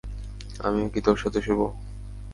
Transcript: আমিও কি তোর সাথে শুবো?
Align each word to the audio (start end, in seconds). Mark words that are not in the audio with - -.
আমিও 0.59 0.87
কি 0.93 0.99
তোর 1.05 1.17
সাথে 1.17 1.39
শুবো? 1.41 1.67